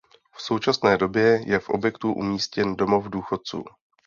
V 0.35 0.41
současné 0.41 0.97
době 0.97 1.41
je 1.45 1.59
v 1.59 1.69
objektu 1.69 2.13
umístěn 2.13 2.75
Domov 2.75 3.09
důchodců. 3.09 3.63